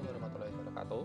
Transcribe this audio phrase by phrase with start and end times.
[0.00, 1.02] Assalamualaikum warahmatullahi wabarakatuh.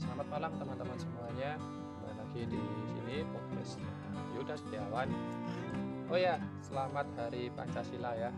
[0.00, 1.50] Selamat malam teman-teman semuanya.
[1.60, 3.72] Kembali lagi di sini podcast
[4.32, 5.08] Yuda Setiawan.
[6.08, 8.32] Oh ya, selamat Hari Pancasila ya.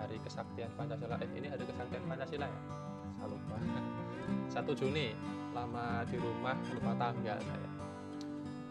[0.00, 1.20] Hari Kesaktian Pancasila.
[1.20, 2.60] Eh, ini Hari Kesaktian Pancasila ya?
[3.20, 3.56] Saya lupa.
[4.64, 5.12] 1 Juni.
[5.52, 7.68] Lama di rumah lupa tanggal saya.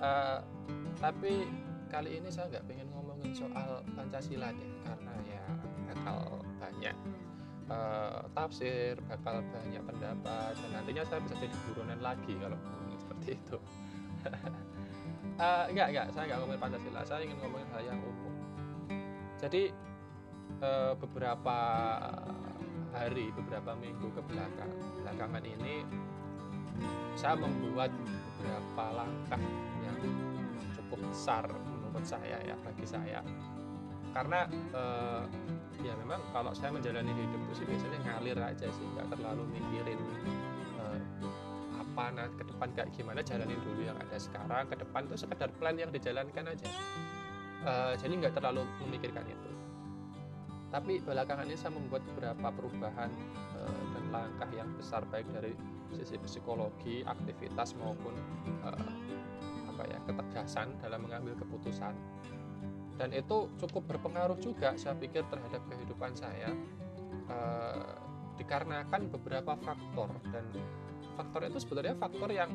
[0.01, 0.39] Uh,
[0.97, 1.45] tapi
[1.93, 5.43] kali ini saya nggak pengen ngomongin soal Pancasila deh, karena ya
[5.85, 6.97] bakal banyak
[7.69, 13.27] uh, tafsir, bakal banyak pendapat, dan nantinya saya bisa jadi buronan lagi kalau ngomongin seperti
[13.37, 13.57] itu.
[15.37, 18.33] uh, enggak, enggak, saya enggak ngomongin Pancasila, saya ingin ngomongin hal yang umum.
[19.41, 19.63] Jadi
[20.61, 21.57] uh, beberapa
[22.91, 25.85] hari, beberapa minggu ke belakang, belakangan ini
[27.13, 29.41] saya membuat beberapa langkah
[29.85, 29.97] yang
[30.73, 33.19] cukup besar menurut saya ya bagi saya
[34.11, 35.23] karena uh,
[35.81, 39.99] ya memang kalau saya menjalani hidup itu sih biasanya ngalir aja sih nggak terlalu mikirin
[40.77, 40.99] uh,
[41.81, 45.49] apa nah ke depan kayak gimana jalanin dulu yang ada sekarang ke depan itu sekedar
[45.57, 46.67] plan yang dijalankan aja.
[47.61, 49.51] Uh, jadi nggak terlalu memikirkan itu.
[50.71, 53.11] Tapi belakangan ini saya membuat beberapa perubahan
[53.59, 55.51] uh, dan langkah yang besar baik dari
[55.91, 58.15] sisi psikologi aktivitas maupun
[58.63, 58.87] uh,
[59.67, 61.91] apa ya ketegasan dalam mengambil keputusan
[62.99, 66.51] dan itu cukup berpengaruh juga saya pikir terhadap kehidupan saya.
[67.31, 67.95] Uh,
[68.41, 70.41] dikarenakan beberapa faktor dan
[71.13, 72.49] faktor itu sebenarnya faktor yang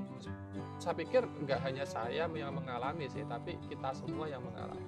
[0.83, 4.83] saya pikir nggak hanya saya yang mengalami sih tapi kita semua yang mengalami.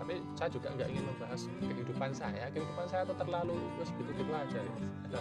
[0.00, 2.48] Tapi saya juga nggak ingin membahas kehidupan saya.
[2.52, 4.60] Kehidupan saya itu terlalu begitu gitu aja.
[4.60, 5.20] Ya.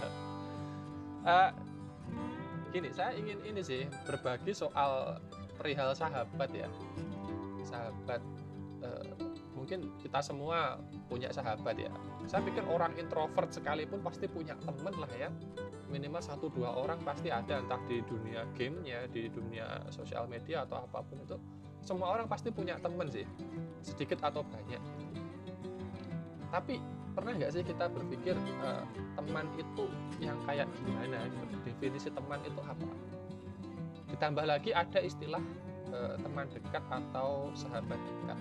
[1.27, 1.49] uh,
[2.69, 5.19] gini saya ingin ini sih berbagi soal
[5.55, 6.67] perihal sahabat ya.
[7.63, 8.21] Sahabat
[8.83, 9.28] uh,
[9.69, 11.93] mungkin kita semua punya sahabat ya.
[12.25, 15.29] Saya pikir orang introvert sekalipun pasti punya temen lah ya.
[15.93, 20.81] Minimal satu dua orang pasti ada entah di dunia gamenya di dunia sosial media atau
[20.81, 21.37] apa pun itu.
[21.85, 23.29] Semua orang pasti punya temen sih
[23.85, 24.81] sedikit atau banyak.
[26.49, 26.81] Tapi
[27.13, 28.33] pernah nggak sih kita berpikir
[28.65, 28.81] uh,
[29.21, 29.85] teman itu
[30.17, 31.45] yang kayak gimana gitu?
[31.69, 32.89] definisi teman itu apa?
[34.09, 35.45] Ditambah lagi ada istilah
[35.93, 38.37] uh, teman dekat atau sahabat dekat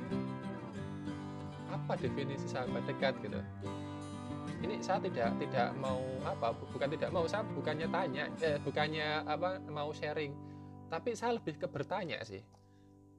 [1.68, 3.40] apa definisi sahabat dekat gitu?
[4.58, 9.62] Ini saya tidak tidak mau apa bukan tidak mau saya bukannya tanya eh, bukannya apa
[9.70, 10.34] mau sharing.
[10.88, 12.40] Tapi saya lebih ke bertanya sih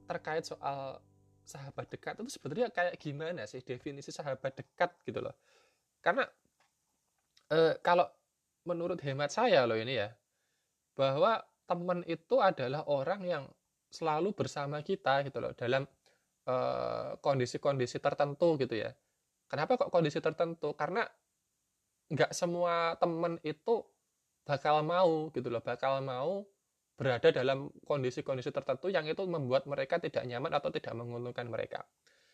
[0.09, 0.97] terkait soal
[1.45, 5.37] sahabat dekat itu sebenarnya kayak gimana sih definisi sahabat dekat gitu loh?
[6.01, 6.25] Karena
[7.53, 8.09] eh, kalau
[8.65, 10.09] menurut hemat saya loh ini ya
[10.97, 11.39] bahwa
[11.69, 13.43] teman itu adalah orang yang
[13.89, 15.85] selalu bersama kita gitu loh dalam
[16.49, 18.89] Eh, kondisi-kondisi tertentu gitu ya.
[19.45, 20.73] Kenapa kok kondisi tertentu?
[20.73, 21.05] Karena
[22.09, 23.85] nggak semua temen itu
[24.41, 26.49] bakal mau gitu loh, bakal mau
[26.97, 31.85] berada dalam kondisi-kondisi tertentu yang itu membuat mereka tidak nyaman atau tidak menguntungkan mereka.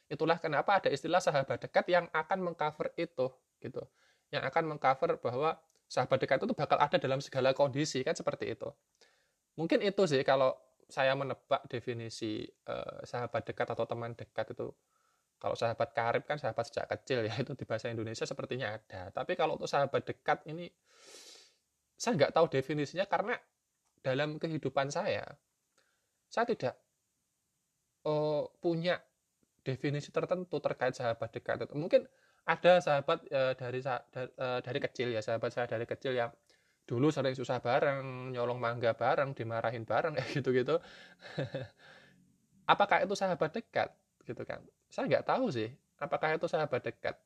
[0.07, 3.27] Itulah kenapa ada istilah sahabat dekat yang akan mengcover itu
[3.59, 3.83] gitu.
[4.31, 5.59] Yang akan mengcover bahwa
[5.91, 8.71] sahabat dekat itu bakal ada dalam segala kondisi kan seperti itu.
[9.59, 10.55] Mungkin itu sih kalau
[10.85, 14.69] saya menebak definisi uh, sahabat dekat atau teman dekat itu
[15.41, 19.11] kalau sahabat karib kan sahabat sejak kecil ya itu di bahasa Indonesia sepertinya ada.
[19.11, 20.69] Tapi kalau untuk sahabat dekat ini
[21.95, 23.35] saya nggak tahu definisinya karena
[24.03, 25.25] dalam kehidupan saya
[26.29, 26.75] saya tidak
[28.05, 28.99] uh, punya
[29.65, 31.73] definisi tertentu terkait sahabat dekat itu.
[31.73, 32.05] Mungkin
[32.45, 36.29] ada sahabat uh, dari uh, dari kecil ya sahabat saya dari kecil yang
[36.85, 40.77] dulu sering susah bareng, nyolong mangga bareng, dimarahin bareng kayak gitu-gitu.
[42.65, 43.89] apakah itu sahabat dekat
[44.25, 44.61] gitu kan?
[44.89, 47.17] Saya nggak tahu sih, apakah itu sahabat dekat.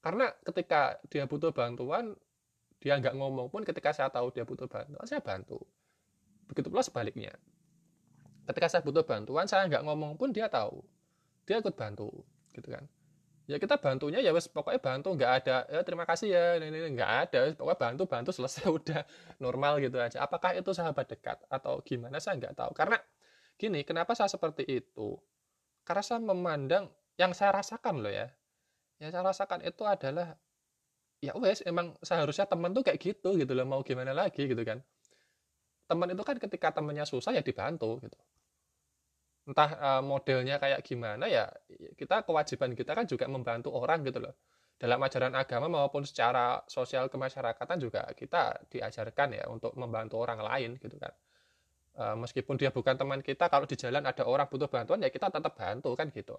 [0.00, 2.16] Karena ketika dia butuh bantuan,
[2.80, 5.60] dia nggak ngomong pun ketika saya tahu dia butuh bantuan, saya bantu.
[6.48, 7.36] Begitu pula sebaliknya.
[8.48, 10.80] Ketika saya butuh bantuan, saya nggak ngomong pun dia tahu.
[11.44, 12.08] Dia ikut bantu,
[12.56, 12.84] gitu kan
[13.50, 16.88] ya kita bantunya ya wes pokoknya bantu nggak ada ya terima kasih ya ini, ini
[16.94, 19.02] nggak ada pokoknya bantu bantu selesai udah
[19.42, 20.22] normal gitu aja.
[20.22, 22.70] Apakah itu sahabat dekat atau gimana saya nggak tahu.
[22.78, 23.02] Karena
[23.58, 25.18] gini kenapa saya seperti itu?
[25.82, 26.86] Karena saya memandang
[27.18, 28.30] yang saya rasakan loh ya
[29.02, 30.38] yang saya rasakan itu adalah
[31.18, 34.78] ya wes emang seharusnya teman tuh kayak gitu gitu loh mau gimana lagi gitu kan.
[35.90, 38.14] Teman itu kan ketika temennya susah ya dibantu gitu
[39.50, 41.50] entah uh, modelnya kayak gimana ya
[41.98, 44.34] kita kewajiban kita kan juga membantu orang gitu loh.
[44.80, 50.70] Dalam ajaran agama maupun secara sosial kemasyarakatan juga kita diajarkan ya untuk membantu orang lain
[50.78, 51.12] gitu kan.
[51.98, 55.28] Uh, meskipun dia bukan teman kita kalau di jalan ada orang butuh bantuan ya kita
[55.28, 56.38] tetap bantu kan gitu.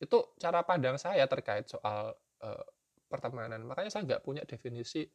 [0.00, 2.64] Itu cara pandang saya terkait soal uh,
[3.06, 3.62] pertemanan.
[3.62, 5.06] Makanya saya nggak punya definisi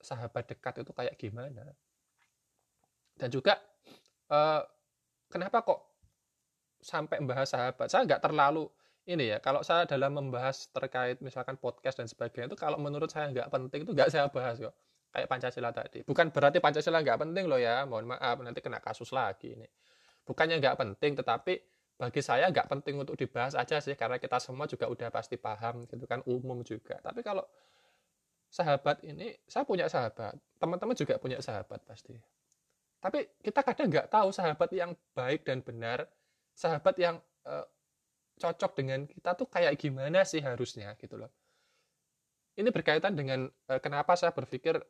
[0.00, 1.66] sahabat dekat itu kayak gimana.
[3.18, 3.60] Dan juga
[4.30, 4.62] uh,
[5.28, 5.80] kenapa kok
[6.86, 7.90] sampai membahas sahabat.
[7.90, 8.70] Saya nggak terlalu
[9.10, 13.30] ini ya kalau saya dalam membahas terkait misalkan podcast dan sebagainya itu kalau menurut saya
[13.34, 14.74] nggak penting itu nggak saya bahas kok.
[15.10, 15.98] Kayak Pancasila tadi.
[16.06, 19.66] Bukan berarti Pancasila nggak penting loh ya mohon maaf nanti kena kasus lagi ini.
[20.22, 21.54] Bukannya nggak penting tetapi
[21.96, 25.88] bagi saya nggak penting untuk dibahas aja sih karena kita semua juga udah pasti paham
[25.88, 27.00] gitu kan umum juga.
[27.00, 27.42] Tapi kalau
[28.50, 30.38] sahabat ini saya punya sahabat.
[30.58, 32.14] Teman-teman juga punya sahabat pasti.
[33.00, 36.10] Tapi kita kadang nggak tahu sahabat yang baik dan benar
[36.56, 37.68] sahabat yang uh,
[38.40, 41.28] cocok dengan kita tuh kayak gimana sih harusnya gitu loh.
[42.56, 44.80] Ini berkaitan dengan uh, kenapa saya berpikir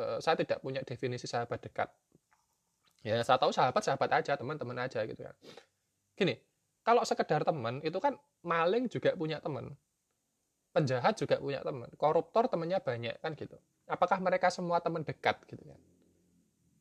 [0.00, 1.92] uh, saya tidak punya definisi sahabat dekat.
[3.04, 5.36] Ya saya tahu sahabat sahabat aja teman-teman aja gitu kan.
[6.16, 6.40] Gini
[6.80, 9.76] kalau sekedar teman itu kan maling juga punya teman.
[10.72, 11.92] Penjahat juga punya teman.
[12.00, 13.60] Koruptor temannya banyak kan gitu.
[13.84, 15.80] Apakah mereka semua teman dekat gitu kan?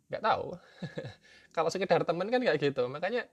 [0.07, 0.55] Nggak tahu.
[1.55, 2.87] Kalau sekedar teman kan kayak gitu.
[2.87, 3.27] Makanya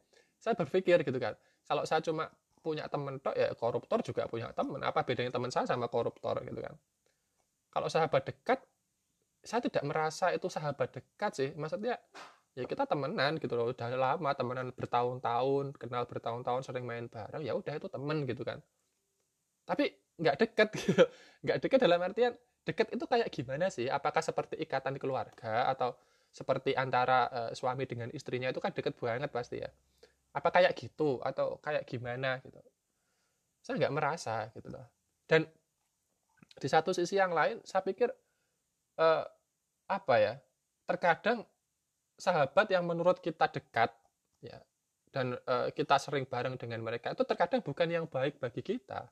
[0.44, 1.32] saya berpikir gitu kan.
[1.64, 2.28] Kalau saya cuma
[2.60, 4.84] punya teman tok ya koruptor juga punya teman.
[4.84, 6.76] Apa bedanya teman saya sama koruptor gitu kan?
[7.72, 8.60] Kalau sahabat dekat
[9.40, 11.50] saya tidak merasa itu sahabat dekat sih.
[11.56, 11.96] Maksudnya
[12.52, 13.72] ya kita temenan gitu loh.
[13.72, 18.60] Udah lama temenan bertahun-tahun kenal bertahun-tahun sering main bareng ya udah itu temen gitu kan.
[19.64, 21.04] Tapi nggak deket gitu.
[21.40, 22.36] Nggak deket dalam artian
[22.68, 23.88] deket itu kayak gimana sih?
[23.88, 25.96] Apakah seperti ikatan keluarga atau
[26.34, 29.70] seperti antara uh, suami dengan istrinya itu kan deket banget pasti ya
[30.34, 32.58] apa kayak gitu atau kayak gimana gitu.
[33.62, 34.84] Saya nggak merasa gitu loh.
[35.24, 35.46] Dan
[36.54, 38.10] di satu sisi yang lain saya pikir
[38.98, 39.24] uh,
[39.88, 40.34] apa ya
[40.84, 41.46] terkadang
[42.18, 43.90] sahabat yang menurut kita dekat
[44.42, 44.58] ya
[45.14, 49.06] dan uh, kita sering bareng dengan mereka itu terkadang bukan yang baik bagi kita.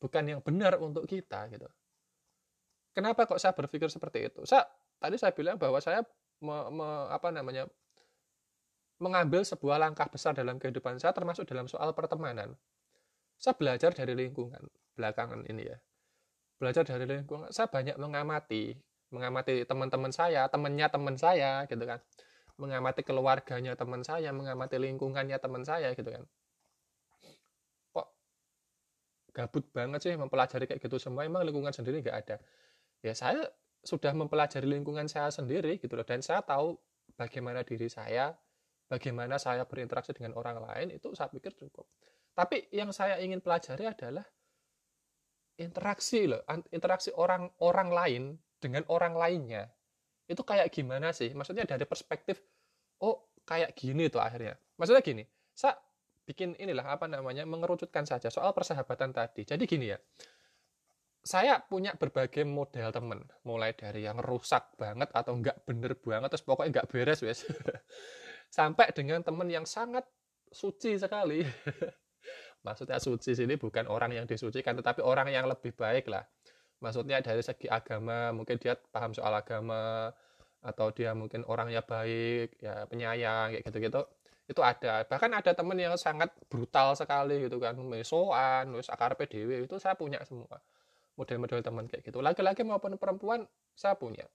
[0.00, 1.68] Bukan yang benar untuk kita gitu.
[2.90, 4.42] Kenapa kok saya berpikir seperti itu?
[4.42, 4.66] Saya
[4.98, 6.02] tadi saya bilang bahwa saya
[6.42, 7.70] me, me, apa namanya
[9.00, 12.54] mengambil sebuah langkah besar dalam kehidupan saya termasuk dalam soal pertemanan
[13.40, 14.60] saya belajar dari lingkungan
[14.94, 15.78] belakangan ini ya
[16.60, 18.76] belajar dari lingkungan saya banyak mengamati
[19.10, 21.98] mengamati teman-teman saya, temannya teman saya gitu kan.
[22.56, 26.24] Mengamati keluarganya teman saya, mengamati lingkungannya teman saya gitu kan.
[27.90, 28.06] Kok
[29.34, 32.36] gabut banget sih mempelajari kayak gitu semua, emang lingkungan sendiri nggak ada.
[33.02, 33.50] Ya saya
[33.82, 36.78] sudah mempelajari lingkungan saya sendiri gitu loh dan saya tahu
[37.16, 38.36] bagaimana diri saya,
[38.90, 41.86] bagaimana saya berinteraksi dengan orang lain itu saya pikir cukup.
[42.34, 44.26] Tapi yang saya ingin pelajari adalah
[45.62, 46.42] interaksi loh,
[46.74, 48.22] interaksi orang-orang lain
[48.58, 49.70] dengan orang lainnya.
[50.26, 51.30] Itu kayak gimana sih?
[51.30, 52.42] Maksudnya dari perspektif
[53.06, 54.58] oh kayak gini tuh akhirnya.
[54.74, 55.22] Maksudnya gini
[55.54, 55.78] saya
[56.26, 59.46] bikin inilah apa namanya mengerucutkan saja soal persahabatan tadi.
[59.46, 59.98] Jadi gini ya
[61.20, 63.20] saya punya berbagai model temen.
[63.44, 67.44] Mulai dari yang rusak banget atau enggak bener banget terus pokoknya enggak beres wes
[68.50, 70.04] sampai dengan temen yang sangat
[70.50, 71.46] suci sekali.
[72.66, 76.26] Maksudnya suci sini bukan orang yang disucikan tetapi orang yang lebih baik lah.
[76.84, 80.12] Maksudnya dari segi agama mungkin dia paham soal agama
[80.60, 84.04] atau dia mungkin orangnya baik ya penyayang kayak gitu-gitu
[84.50, 85.06] itu ada.
[85.06, 89.94] Bahkan ada temen yang sangat brutal sekali gitu kan mesoan wis akar PDW itu saya
[89.94, 90.60] punya semua.
[91.16, 92.18] Model-model teman kayak gitu.
[92.20, 94.26] Laki-laki maupun perempuan saya punya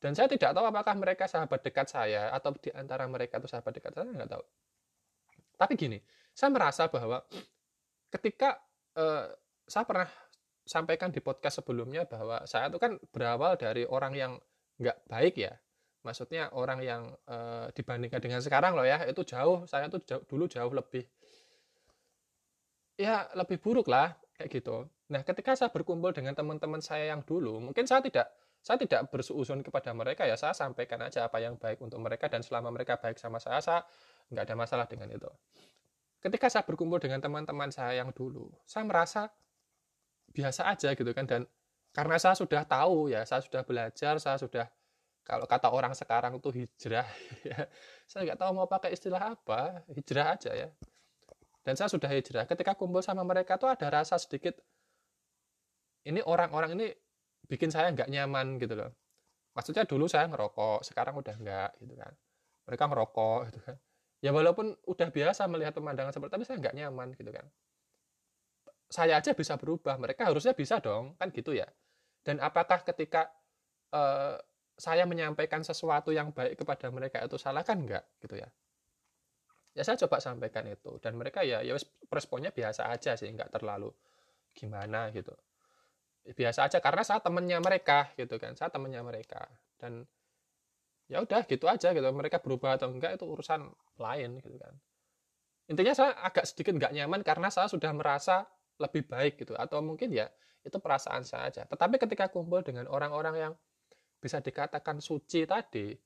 [0.00, 3.76] dan saya tidak tahu apakah mereka sahabat dekat saya atau di antara mereka itu sahabat
[3.76, 4.44] dekat saya nggak tahu.
[5.60, 5.98] Tapi gini
[6.32, 7.20] saya merasa bahwa
[8.08, 8.56] ketika
[8.96, 9.28] uh,
[9.68, 10.08] saya pernah
[10.64, 14.32] sampaikan di podcast sebelumnya bahwa saya itu kan berawal dari orang yang
[14.80, 15.52] nggak baik ya.
[16.00, 20.48] Maksudnya orang yang e, dibandingkan dengan sekarang loh ya itu jauh saya tuh jauh, dulu
[20.48, 21.04] jauh lebih
[22.96, 24.88] ya lebih buruk lah kayak gitu.
[25.12, 29.64] Nah ketika saya berkumpul dengan teman-teman saya yang dulu mungkin saya tidak saya tidak bersuuzon
[29.64, 33.16] kepada mereka ya saya sampaikan aja apa yang baik untuk mereka dan selama mereka baik
[33.16, 33.80] sama saya saya
[34.28, 35.28] nggak ada masalah dengan itu.
[36.20, 39.32] Ketika saya berkumpul dengan teman-teman saya yang dulu saya merasa
[40.30, 41.48] biasa aja gitu kan dan
[41.90, 44.68] karena saya sudah tahu ya saya sudah belajar saya sudah
[45.24, 47.08] kalau kata orang sekarang tuh hijrah
[47.48, 47.64] ya
[48.04, 50.68] saya nggak tahu mau pakai istilah apa hijrah aja ya.
[51.60, 52.48] Dan saya sudah hijrah.
[52.48, 54.56] Ketika kumpul sama mereka tuh ada rasa sedikit
[56.08, 56.88] ini orang-orang ini
[57.50, 58.94] bikin saya nggak nyaman gitu loh
[59.52, 62.12] maksudnya dulu saya ngerokok sekarang udah nggak gitu kan
[62.70, 63.76] mereka ngerokok gitu kan
[64.24, 67.50] ya walaupun udah biasa melihat pemandangan seperti tapi saya nggak nyaman gitu kan
[68.90, 71.64] saya aja bisa berubah, mereka harusnya bisa dong, kan gitu ya.
[72.26, 73.30] Dan apakah ketika
[73.94, 74.34] uh,
[74.74, 78.50] saya menyampaikan sesuatu yang baik kepada mereka itu salah kan enggak gitu ya.
[79.78, 81.78] Ya saya coba sampaikan itu dan mereka ya ya
[82.10, 83.94] responnya biasa aja sih, enggak terlalu
[84.58, 85.32] gimana gitu.
[86.24, 88.52] Biasa aja karena saya temennya mereka gitu kan.
[88.54, 89.48] Saya temennya mereka.
[89.80, 90.04] Dan
[91.08, 92.04] ya udah gitu aja gitu.
[92.04, 93.66] Mereka berubah atau enggak itu urusan
[93.98, 94.74] lain gitu kan.
[95.70, 98.46] Intinya saya agak sedikit nggak nyaman karena saya sudah merasa
[98.78, 99.56] lebih baik gitu.
[99.56, 100.28] Atau mungkin ya
[100.60, 101.62] itu perasaan saya aja.
[101.64, 103.52] Tetapi ketika kumpul dengan orang-orang yang
[104.20, 105.96] bisa dikatakan suci tadi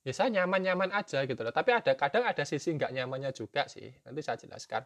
[0.00, 1.54] ya saya nyaman-nyaman aja gitu loh.
[1.54, 3.88] Tapi ada kadang ada sisi nggak nyamannya juga sih.
[4.04, 4.82] Nanti saya jelaskan.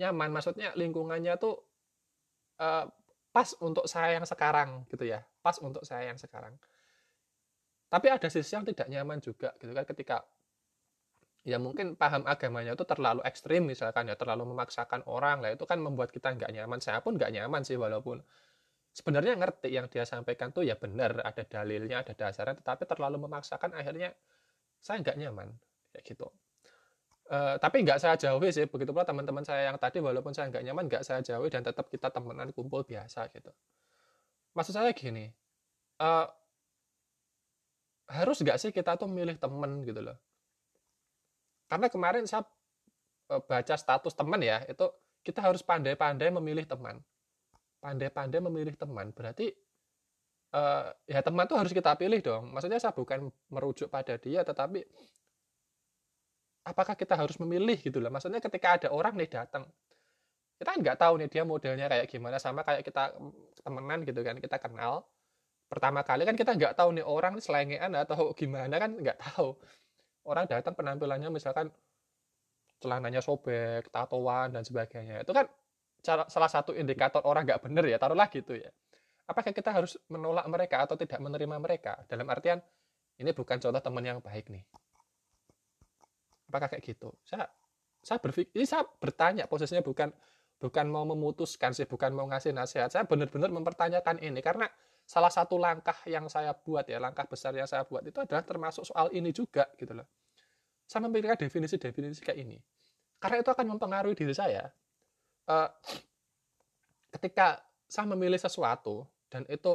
[0.00, 1.56] Nyaman maksudnya lingkungannya tuh
[2.60, 2.84] uh,
[3.36, 5.20] pas untuk saya yang sekarang gitu ya.
[5.44, 6.56] Pas untuk saya yang sekarang.
[7.92, 10.24] Tapi ada sisi yang tidak nyaman juga gitu kan ketika
[11.44, 15.76] ya mungkin paham agamanya itu terlalu ekstrim misalkan ya terlalu memaksakan orang lah itu kan
[15.84, 16.80] membuat kita nggak nyaman.
[16.80, 18.24] Saya pun nggak nyaman sih walaupun
[18.96, 23.76] sebenarnya ngerti yang dia sampaikan tuh ya benar ada dalilnya ada dasarnya tetapi terlalu memaksakan
[23.76, 24.16] akhirnya
[24.80, 25.52] saya nggak nyaman
[25.92, 26.24] kayak gitu
[27.26, 28.70] Uh, tapi nggak saya jauhi sih.
[28.70, 31.90] Begitu pula teman-teman saya yang tadi walaupun saya nggak nyaman nggak saya jauhi dan tetap
[31.90, 33.50] kita temenan kumpul biasa gitu.
[34.54, 35.34] Maksud saya gini
[36.00, 36.26] uh,
[38.06, 40.14] harus nggak sih kita tuh milih temen gitu loh?
[41.66, 42.46] Karena kemarin saya
[43.34, 44.86] uh, baca status teman ya itu
[45.26, 47.02] kita harus pandai-pandai memilih teman.
[47.82, 49.50] Pandai-pandai memilih teman berarti
[50.54, 52.54] uh, ya teman tuh harus kita pilih dong.
[52.54, 54.86] Maksudnya saya bukan merujuk pada dia tetapi
[56.66, 58.10] apakah kita harus memilih gitu loh?
[58.10, 59.70] Maksudnya ketika ada orang nih datang
[60.56, 63.12] kita kan nggak tahu nih dia modelnya kayak gimana sama kayak kita
[63.62, 65.04] temenan gitu kan kita kenal.
[65.68, 69.54] Pertama kali kan kita nggak tahu nih orang selengean atau gimana kan nggak tahu.
[70.26, 71.70] Orang datang penampilannya misalkan
[72.82, 75.22] celananya sobek tatoan dan sebagainya.
[75.22, 75.46] Itu kan
[76.02, 78.72] salah satu indikator orang nggak bener ya taruhlah gitu ya.
[79.26, 81.98] Apakah kita harus menolak mereka atau tidak menerima mereka?
[82.06, 82.62] Dalam artian
[83.18, 84.64] ini bukan contoh teman yang baik nih
[86.48, 87.12] apakah kayak gitu?
[87.26, 87.50] Saya
[88.00, 90.14] saya berpikir saya bertanya posisinya bukan
[90.56, 92.88] bukan mau memutuskan sih bukan mau ngasih nasihat.
[92.88, 94.70] Saya benar-benar mempertanyakan ini karena
[95.02, 98.86] salah satu langkah yang saya buat ya langkah besar yang saya buat itu adalah termasuk
[98.86, 100.06] soal ini juga gitu loh.
[100.86, 102.58] Saya memikirkan definisi-definisi kayak ini.
[103.18, 104.70] Karena itu akan mempengaruhi diri saya.
[105.46, 105.66] Uh,
[107.10, 107.58] ketika
[107.90, 109.74] saya memilih sesuatu dan itu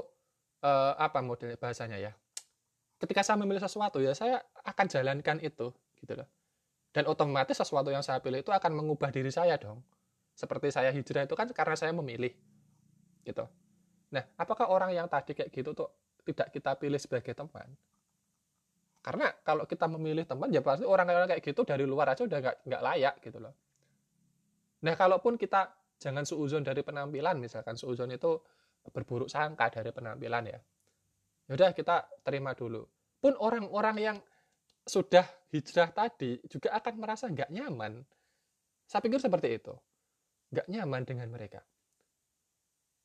[0.64, 2.12] uh, apa model bahasanya ya?
[2.96, 6.28] Ketika saya memilih sesuatu ya saya akan jalankan itu gitu loh
[6.92, 9.80] dan otomatis sesuatu yang saya pilih itu akan mengubah diri saya dong.
[10.36, 12.32] Seperti saya hijrah itu kan karena saya memilih.
[13.24, 13.46] Gitu.
[14.12, 15.88] Nah, apakah orang yang tadi kayak gitu tuh
[16.28, 17.68] tidak kita pilih sebagai teman?
[19.02, 22.58] Karena kalau kita memilih teman, ya pasti orang-orang kayak gitu dari luar aja udah nggak
[22.70, 23.56] nggak layak gitu loh.
[24.86, 28.42] Nah, kalaupun kita jangan suuzon dari penampilan, misalkan suuzon itu
[28.90, 30.60] berburuk sangka dari penampilan ya.
[31.50, 32.86] Yaudah kita terima dulu.
[33.22, 34.18] Pun orang-orang yang
[34.86, 38.02] sudah hijrah tadi juga akan merasa nggak nyaman.
[38.90, 39.74] Saya pikir seperti itu.
[40.52, 41.62] Nggak nyaman dengan mereka.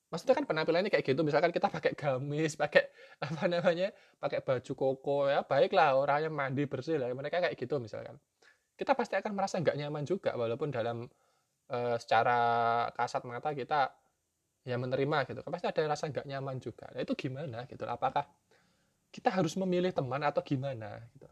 [0.07, 2.95] Maksudnya kan penampilannya kayak gitu, misalkan kita pakai gamis, pakai
[3.27, 3.91] apa namanya,
[4.23, 8.15] pakai baju koko ya, baiklah orangnya mandi bersih lah, mereka kayak gitu misalkan.
[8.79, 11.11] Kita pasti akan merasa nggak nyaman juga, walaupun dalam
[11.67, 12.39] e, secara
[12.95, 13.91] kasat mata kita
[14.63, 16.87] ya menerima gitu, kan pasti ada rasa nggak nyaman juga.
[16.95, 17.83] Nah, itu gimana gitu?
[17.83, 18.31] Apakah
[19.11, 21.27] kita harus memilih teman atau gimana gitu?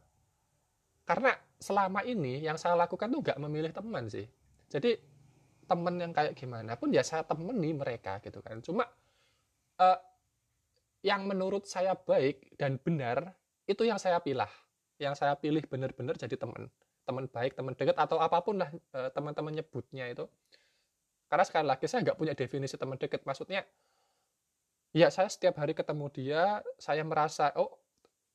[1.05, 4.25] Karena selama ini yang saya lakukan tuh nggak memilih teman sih.
[4.73, 4.97] Jadi
[5.65, 8.61] temen yang kayak gimana pun ya saya temeni mereka gitu kan.
[8.65, 8.85] Cuma
[9.81, 9.99] uh,
[11.05, 13.37] yang menurut saya baik dan benar
[13.69, 14.49] itu yang saya pilih
[14.97, 16.69] yang saya pilih benar-benar jadi teman.
[17.05, 20.25] Teman baik teman dekat atau apa pun lah uh, teman-teman nyebutnya itu.
[21.29, 23.29] Karena sekali lagi saya nggak punya definisi teman dekat.
[23.29, 23.65] Maksudnya
[24.97, 27.84] ya saya setiap hari ketemu dia saya merasa oh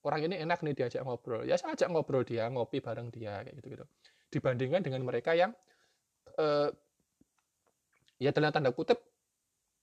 [0.05, 1.43] orang ini enak nih diajak ngobrol.
[1.43, 3.85] Ya saya ajak ngobrol dia ngopi bareng dia kayak gitu gitu
[4.29, 5.51] dibandingkan dengan mereka yang
[6.37, 6.69] uh,
[8.21, 9.01] ya dalam tanda kutip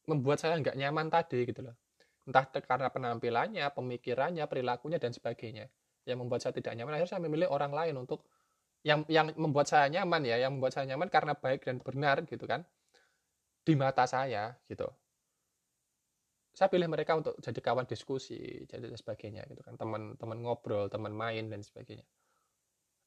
[0.07, 1.75] membuat saya nggak nyaman tadi gitu loh.
[2.27, 5.67] Entah karena penampilannya pemikirannya perilakunya dan sebagainya.
[6.07, 8.23] Yang membuat saya tidak nyaman akhirnya saya memilih orang lain untuk
[8.87, 10.39] yang yang membuat saya nyaman ya.
[10.39, 12.63] Yang membuat saya nyaman karena baik dan benar gitu kan
[13.67, 14.87] di mata saya gitu
[16.57, 19.77] saya pilih mereka untuk jadi kawan diskusi jadi sebagainya gitu kan.
[19.77, 22.09] Teman-teman ngobrol teman main dan sebagainya.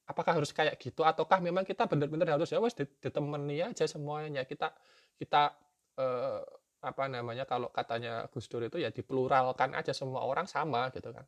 [0.05, 1.01] Apakah harus kayak gitu?
[1.01, 4.45] Ataukah memang kita benar-benar harus ya wes ditemani aja semuanya.
[4.45, 4.69] Kita
[5.17, 5.57] kita
[5.97, 6.41] eh,
[6.85, 11.25] apa namanya kalau katanya Gus Dur itu ya dipluralkan aja semua orang sama gitu kan.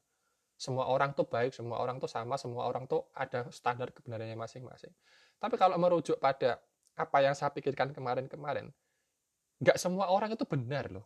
[0.62, 4.94] Semua orang tuh baik semua orang tuh sama semua orang tuh ada standar kebenarannya masing-masing.
[5.42, 6.62] Tapi kalau merujuk pada
[6.94, 8.70] apa yang saya pikirkan kemarin-kemarin
[9.62, 11.06] nggak semua orang itu benar loh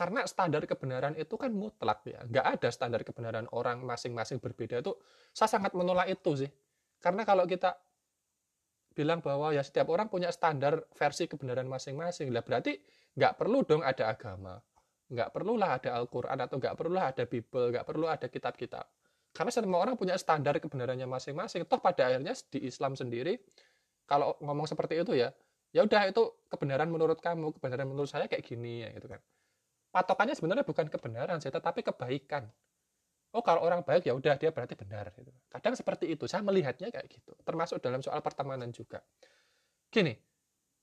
[0.00, 4.96] karena standar kebenaran itu kan mutlak ya nggak ada standar kebenaran orang masing-masing berbeda itu
[5.36, 6.50] saya sangat menolak itu sih
[7.04, 7.76] karena kalau kita
[8.96, 12.80] bilang bahwa ya setiap orang punya standar versi kebenaran masing-masing lah berarti
[13.12, 14.56] nggak perlu dong ada agama
[15.10, 18.86] nggak perlulah ada Al-Quran atau nggak perlulah ada Bible, nggak perlu ada kitab-kitab.
[19.34, 21.66] Karena semua orang punya standar kebenarannya masing-masing.
[21.66, 23.38] Toh pada akhirnya di Islam sendiri,
[24.06, 25.34] kalau ngomong seperti itu ya,
[25.74, 29.20] ya udah itu kebenaran menurut kamu, kebenaran menurut saya kayak gini ya gitu kan.
[29.90, 32.46] Patokannya sebenarnya bukan kebenaran sih, tetapi kebaikan.
[33.30, 35.10] Oh kalau orang baik ya udah dia berarti benar.
[35.14, 35.30] Gitu.
[35.50, 37.34] Kadang seperti itu, saya melihatnya kayak gitu.
[37.42, 39.02] Termasuk dalam soal pertemanan juga.
[39.90, 40.14] Gini,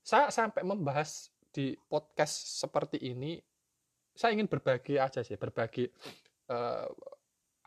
[0.04, 3.40] saya sampai membahas di podcast seperti ini,
[4.12, 5.88] saya ingin berbagi aja sih, berbagi
[6.52, 6.88] uh,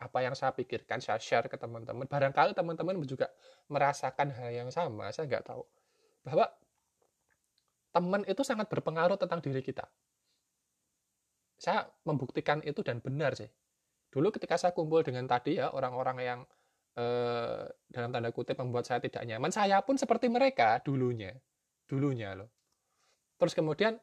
[0.02, 2.06] apa yang saya pikirkan, saya share ke teman-teman.
[2.10, 3.30] Barangkali teman-teman juga
[3.70, 5.62] merasakan hal yang sama, saya nggak tahu.
[6.26, 6.50] Bahwa
[7.94, 9.86] teman itu sangat berpengaruh tentang diri kita.
[11.62, 13.46] Saya membuktikan itu dan benar sih.
[14.10, 16.40] Dulu ketika saya kumpul dengan tadi ya orang-orang yang
[16.98, 21.30] eh, dalam tanda kutip membuat saya tidak nyaman, saya pun seperti mereka dulunya,
[21.86, 22.50] dulunya loh.
[23.38, 23.94] Terus kemudian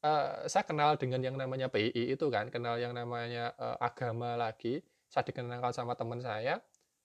[0.00, 4.80] eh, saya kenal dengan yang namanya PI itu kan, kenal yang namanya eh, agama lagi
[5.12, 6.56] saya dikenalkan sama teman saya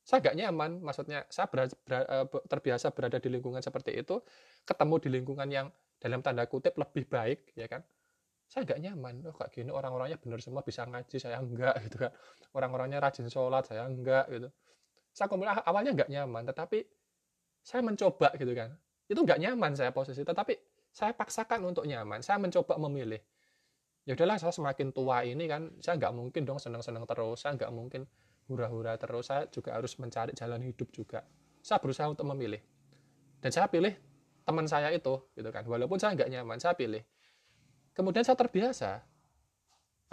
[0.08, 4.24] saya gak nyaman maksudnya saya ber, ber, eh, terbiasa berada di lingkungan seperti itu
[4.64, 5.68] ketemu di lingkungan yang
[6.00, 7.84] dalam tanda kutip lebih baik ya kan
[8.48, 9.28] saya gak nyaman.
[9.28, 12.12] Oh kayak gini orang-orangnya benar semua bisa ngaji saya enggak gitu kan.
[12.56, 14.48] Orang-orangnya rajin sholat saya enggak gitu.
[15.12, 16.80] Saya kemudian awalnya nggak nyaman tetapi
[17.60, 18.72] saya mencoba gitu kan.
[19.12, 20.56] Itu nggak nyaman saya posisi tetapi
[20.96, 22.24] saya paksakan untuk nyaman.
[22.24, 23.20] Saya mencoba memilih
[24.08, 27.72] ya udahlah saya semakin tua ini kan saya nggak mungkin dong senang-senang terus saya nggak
[27.76, 28.08] mungkin
[28.48, 31.28] hura-hura terus saya juga harus mencari jalan hidup juga.
[31.60, 32.64] Saya berusaha untuk memilih.
[33.44, 33.92] Dan saya pilih
[34.48, 35.68] teman saya itu gitu kan.
[35.68, 37.04] Walaupun saya nggak nyaman saya pilih
[37.98, 39.02] kemudian saya terbiasa.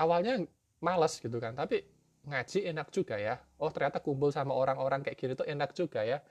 [0.00, 0.40] Awalnya
[0.80, 1.84] malas gitu kan tapi
[2.24, 3.36] ngaji enak juga ya.
[3.60, 6.24] Oh ternyata kumpul sama orang-orang kayak gini tuh enak juga ya.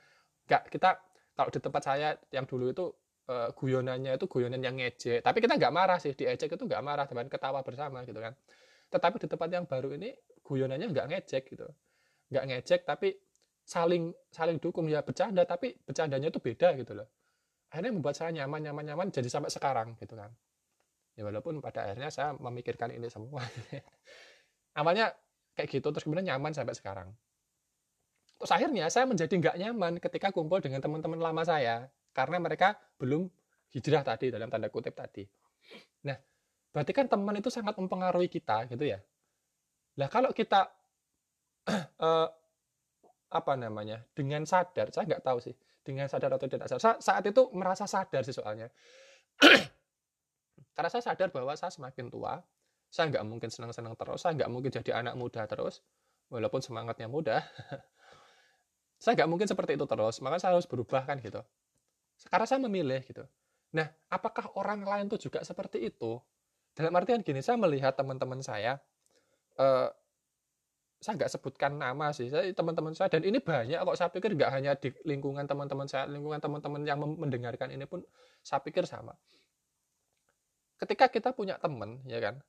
[0.49, 0.89] Nggak kita
[1.37, 2.85] kalau di tempat saya yang dulu itu
[3.29, 5.21] uh, guyonannya itu guyonan yang ngejek.
[5.21, 8.33] Tapi kita nggak marah sih diejek itu nggak marah teman ketawa bersama gitu kan.
[8.89, 10.09] Tetapi di tempat yang baru ini
[10.41, 11.69] guyonannya nggak ngejek gitu.
[12.33, 13.13] Nggak ngejek tapi
[13.63, 14.89] saling saling dukung.
[14.89, 17.07] Ya bercanda tapi bercandanya itu beda gitu loh.
[17.69, 20.33] Akhirnya membuat saya nyaman nyaman nyaman jadi sampai sekarang gitu kan
[21.13, 23.45] ya walaupun pada akhirnya saya memikirkan ini semua
[24.79, 25.13] awalnya
[25.53, 27.09] kayak gitu terus kemudian nyaman sampai sekarang
[28.41, 33.29] terus akhirnya saya menjadi nggak nyaman ketika kumpul dengan teman-teman lama saya karena mereka belum
[33.73, 35.25] hijrah tadi dalam tanda kutip tadi.
[36.05, 36.17] Nah,
[36.69, 39.01] berarti kan teman itu sangat mempengaruhi kita gitu ya.
[39.97, 40.69] Nah, kalau kita
[41.99, 42.29] uh,
[43.39, 47.01] apa namanya dengan sadar, saya nggak tahu sih dengan sadar atau tidak sadar.
[47.01, 48.69] Saat itu merasa sadar sih soalnya.
[50.73, 52.41] Karena saya sadar bahwa saya semakin tua,
[52.89, 55.81] saya nggak mungkin senang-senang terus, saya nggak mungkin jadi anak muda terus,
[56.33, 57.41] walaupun semangatnya muda.
[59.01, 61.41] saya nggak mungkin seperti itu terus, maka saya harus berubah kan gitu.
[62.17, 63.25] Sekarang saya memilih gitu.
[63.73, 66.21] Nah, apakah orang lain tuh juga seperti itu?
[66.73, 68.77] Dalam artian gini, saya melihat teman-teman saya,
[69.57, 69.89] eh,
[71.03, 74.51] saya nggak sebutkan nama sih, saya teman-teman saya, dan ini banyak kok saya pikir nggak
[74.55, 77.99] hanya di lingkungan teman-teman saya, lingkungan teman-teman yang mendengarkan ini pun
[78.39, 79.11] saya pikir sama.
[80.77, 82.41] Ketika kita punya teman, ya kan,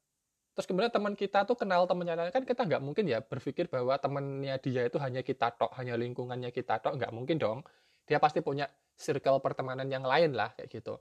[0.55, 3.95] terus kemudian teman kita tuh kenal temannya lain, kan kita nggak mungkin ya berpikir bahwa
[3.99, 7.59] temannya dia itu hanya kita tok, hanya lingkungannya kita tok, nggak mungkin dong.
[8.05, 10.99] Dia pasti punya circle pertemanan yang lain lah kayak gitu.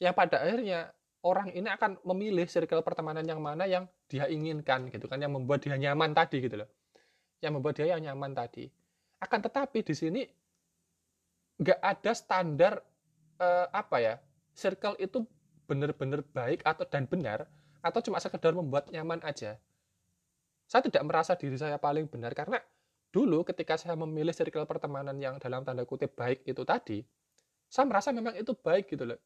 [0.00, 0.80] Yang pada akhirnya
[1.24, 5.64] orang ini akan memilih circle pertemanan yang mana yang dia inginkan gitu kan, yang membuat
[5.64, 6.70] dia nyaman tadi gitu loh.
[7.42, 8.70] Yang membuat dia yang nyaman tadi.
[9.18, 10.22] Akan tetapi di sini
[11.56, 12.78] nggak ada standar
[13.40, 14.14] eh, apa ya,
[14.52, 15.24] circle itu
[15.66, 17.50] benar-benar baik atau dan benar
[17.82, 19.58] atau cuma sekedar membuat nyaman aja.
[20.66, 22.58] Saya tidak merasa diri saya paling benar karena
[23.14, 27.06] dulu ketika saya memilih circle pertemanan yang dalam tanda kutip baik itu tadi,
[27.70, 29.18] saya merasa memang itu baik gitu loh.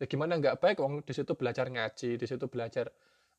[0.00, 0.80] Ya gimana nggak baik?
[0.80, 2.88] Wong di situ belajar ngaji di situ belajar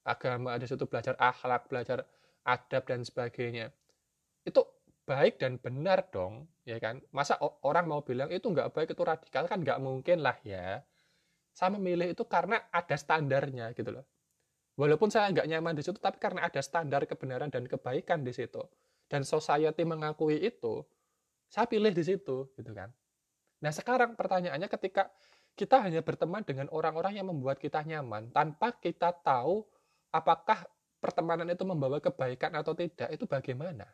[0.06, 2.06] agama di situ belajar akhlak belajar
[2.46, 3.74] adab dan sebagainya.
[4.46, 4.68] Itu
[5.10, 7.02] baik dan benar dong ya kan?
[7.10, 10.86] Masa orang mau bilang itu nggak baik itu radikal kan nggak mungkin lah ya
[11.60, 14.08] saya memilih itu karena ada standarnya gitu loh
[14.80, 18.64] walaupun saya nggak nyaman di situ tapi karena ada standar kebenaran dan kebaikan di situ
[19.12, 20.88] dan society mengakui itu
[21.52, 22.88] saya pilih di situ gitu kan
[23.60, 25.12] Nah sekarang pertanyaannya ketika
[25.56, 29.68] kita hanya berteman dengan orang-orang yang membuat kita nyaman tanpa kita tahu
[30.16, 30.64] apakah
[31.04, 33.88] pertemanan itu membawa kebaikan atau tidak itu bagaimana?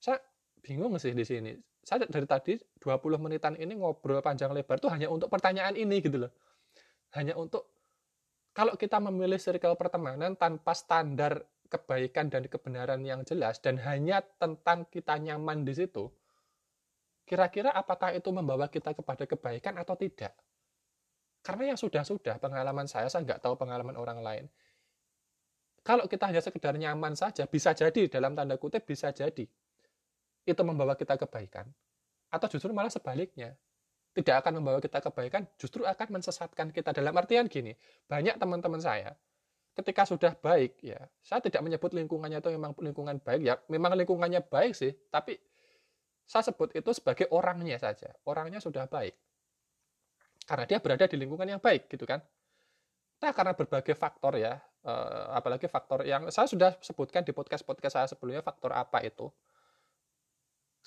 [0.00, 0.24] Saya
[0.64, 1.52] bingung sih di sini.
[1.88, 6.28] Saya dari tadi 20 menitan ini ngobrol panjang lebar tuh hanya untuk pertanyaan ini gitu
[6.28, 6.32] loh.
[7.16, 7.64] Hanya untuk
[8.52, 11.40] kalau kita memilih circle pertemanan tanpa standar
[11.72, 16.12] kebaikan dan kebenaran yang jelas dan hanya tentang kita nyaman di situ,
[17.28, 20.32] Kira-kira apakah itu membawa kita kepada kebaikan atau tidak?
[21.44, 24.46] Karena yang sudah-sudah pengalaman saya, saya nggak tahu pengalaman orang lain.
[25.88, 29.48] kalau kita hanya sekedar nyaman saja bisa jadi dalam tanda kutip bisa jadi
[30.48, 31.68] itu membawa kita kebaikan
[32.28, 33.56] atau justru malah sebaliknya
[34.16, 36.90] tidak akan membawa kita kebaikan justru akan mensesatkan kita.
[36.96, 37.76] Dalam artian gini
[38.08, 39.14] banyak teman-teman saya
[39.78, 44.42] ketika sudah baik ya saya tidak menyebut lingkungannya itu memang lingkungan baik ya memang lingkungannya
[44.42, 45.38] baik sih tapi
[46.26, 49.14] saya sebut itu sebagai orangnya saja orangnya sudah baik.
[50.48, 52.24] Karena dia berada di lingkungan yang baik gitu kan.
[53.20, 57.94] Nah karena berbagai faktor ya eh, apalagi faktor yang saya sudah sebutkan di podcast podcast
[57.94, 59.30] saya sebelumnya faktor apa itu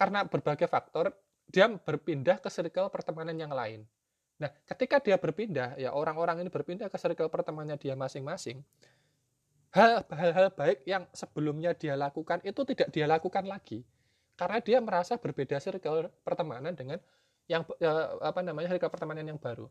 [0.02, 1.14] karena berbagai faktor
[1.46, 3.86] dia berpindah ke circle pertemanan yang lain
[4.42, 8.66] nah ketika dia berpindah ya orang-orang ini berpindah ke circle pertemanannya dia masing-masing
[9.70, 13.86] hal-hal baik yang sebelumnya dia lakukan itu tidak dia lakukan lagi
[14.34, 16.98] karena dia merasa berbeda circle pertemanan dengan
[17.46, 19.70] yang ya, apa namanya circle pertemanan yang baru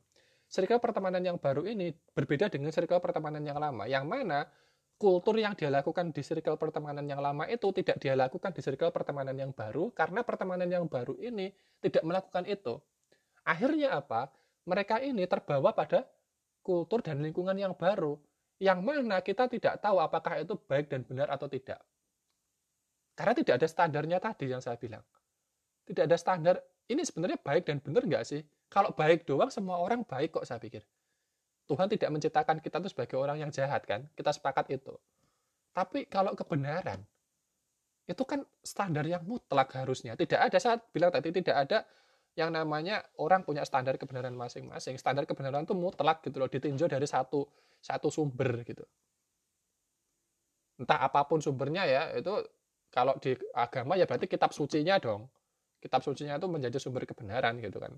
[0.50, 3.86] circle pertemanan yang baru ini berbeda dengan circle pertemanan yang lama.
[3.86, 4.50] Yang mana
[5.00, 8.92] kultur yang dia lakukan di circle pertemanan yang lama itu tidak dia lakukan di circle
[8.92, 11.48] pertemanan yang baru karena pertemanan yang baru ini
[11.80, 12.76] tidak melakukan itu.
[13.48, 14.28] Akhirnya apa?
[14.68, 16.04] Mereka ini terbawa pada
[16.60, 18.20] kultur dan lingkungan yang baru
[18.60, 21.80] yang mana kita tidak tahu apakah itu baik dan benar atau tidak.
[23.16, 25.00] Karena tidak ada standarnya tadi yang saya bilang.
[25.88, 26.60] Tidak ada standar,
[26.92, 28.44] ini sebenarnya baik dan benar nggak sih?
[28.68, 30.84] Kalau baik doang, semua orang baik kok saya pikir.
[31.70, 34.10] Tuhan tidak menciptakan kita itu sebagai orang yang jahat kan?
[34.18, 34.90] Kita sepakat itu.
[35.70, 36.98] Tapi kalau kebenaran,
[38.10, 40.18] itu kan standar yang mutlak harusnya.
[40.18, 41.86] Tidak ada, saat bilang tadi, tidak ada
[42.34, 44.98] yang namanya orang punya standar kebenaran masing-masing.
[44.98, 47.46] Standar kebenaran itu mutlak gitu loh, ditinjau dari satu
[47.78, 48.82] satu sumber gitu.
[50.82, 52.34] Entah apa pun sumbernya ya, itu
[52.90, 55.30] kalau di agama ya berarti kitab sucinya dong.
[55.78, 57.94] Kitab sucinya itu menjadi sumber kebenaran gitu kan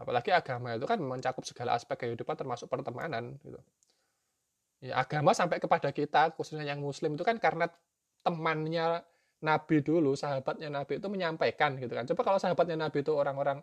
[0.00, 3.60] apalagi agama itu kan mencakup segala aspek kehidupan termasuk pertemanan gitu.
[4.80, 7.68] Ya agama sampai kepada kita khususnya yang muslim itu kan karena
[8.24, 9.04] temannya
[9.44, 12.08] Nabi dulu sahabatnya Nabi itu menyampaikan gitu kan.
[12.08, 13.60] Coba kalau sahabatnya Nabi itu orang-orang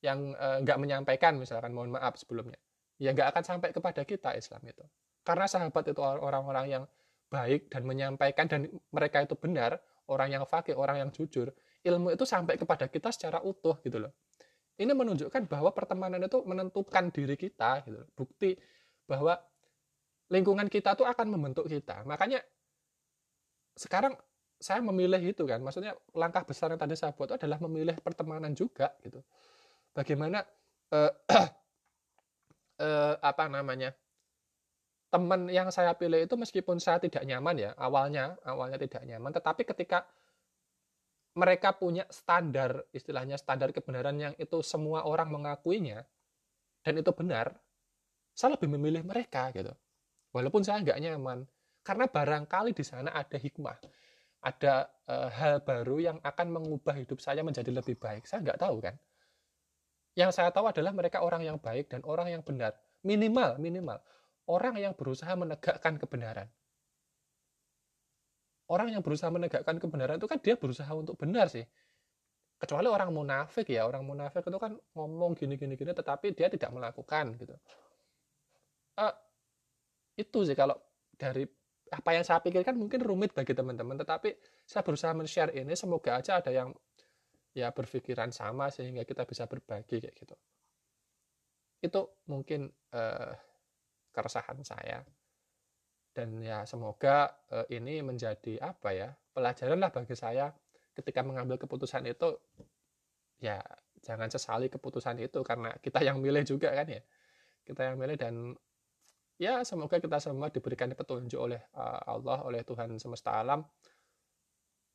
[0.00, 2.56] yang e, nggak menyampaikan misalkan mohon maaf sebelumnya
[3.00, 4.84] ya nggak akan sampai kepada kita Islam itu.
[5.26, 6.84] Karena sahabat itu orang-orang yang
[7.30, 9.78] baik dan menyampaikan dan mereka itu benar
[10.10, 11.54] orang yang fakir orang yang jujur
[11.86, 14.12] ilmu itu sampai kepada kita secara utuh gitu loh
[14.80, 18.00] ini menunjukkan bahwa pertemanan itu menentukan diri kita gitu.
[18.16, 18.56] bukti
[19.04, 19.36] bahwa
[20.32, 22.00] lingkungan kita tuh akan membentuk kita.
[22.08, 22.40] Makanya
[23.76, 24.16] sekarang
[24.56, 25.60] saya memilih itu kan.
[25.60, 29.20] Maksudnya langkah besar yang tadi saya buat itu adalah memilih pertemanan juga gitu.
[29.92, 30.40] Bagaimana
[30.94, 31.12] eh,
[32.86, 33.92] eh, apa namanya
[35.10, 39.66] teman yang saya pilih itu meskipun saya tidak nyaman ya awalnya awalnya tidak nyaman tetapi
[39.66, 40.06] ketika
[41.40, 46.04] mereka punya standar istilahnya standar kebenaran yang itu semua orang mengakuinya
[46.84, 47.56] dan itu benar
[48.36, 49.72] saya lebih memilih mereka gitu.
[50.36, 51.44] Walaupun saya nggak nyaman.
[51.80, 53.76] Karena barangkali di sana ada hikmah
[54.40, 58.24] ada e, hal baru yang akan mengubah hidup saya menjadi lebih baik.
[58.24, 58.96] Saya nggak tahu kan?
[60.16, 62.76] Yang saya tahu adalah mereka orang yang baik dan orang yang benar.
[63.00, 64.00] Minimal minimal
[64.48, 66.50] orang yang berusaha menegakkan kebenaran
[68.70, 71.66] orang yang berusaha menegakkan kebenaran itu kan dia berusaha untuk benar sih.
[72.60, 76.70] Kecuali orang munafik ya orang munafik itu kan ngomong gini gini gini tetapi dia tidak
[76.70, 77.56] melakukan gitu.
[79.00, 79.14] Uh,
[80.14, 80.76] itu sih kalau
[81.16, 81.48] dari
[81.90, 86.38] apa yang saya pikirkan mungkin rumit bagi teman-teman tetapi saya berusaha men-share ini semoga aja
[86.38, 86.70] ada yang
[87.50, 90.36] ya berpikiran sama sehingga kita bisa berbagi kayak gitu.
[91.82, 93.34] Itu mungkin uh,
[94.14, 95.02] keresahan saya
[96.10, 100.50] dan ya semoga uh, ini menjadi apa ya pelajaran lah bagi saya
[100.98, 102.34] ketika mengambil keputusan itu.
[103.40, 103.62] Ya
[104.04, 107.02] jangan sesali keputusan itu karena kita yang milih juga kan ya.
[107.62, 108.34] Kita yang milih dan
[109.40, 113.64] ya semoga kita semua diberikan petunjuk oleh uh, Allah oleh Tuhan semesta alam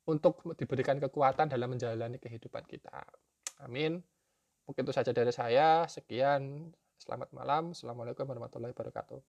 [0.06, 3.02] untuk diberikan kekuatan dalam menjalani kehidupan kita.
[3.64, 3.98] Amin.
[4.68, 5.88] Mungkin itu saja dari saya.
[5.90, 6.70] Sekian.
[6.96, 7.74] Selamat malam.
[7.74, 9.35] Assalamualaikum warahmatullahi wabarakatuh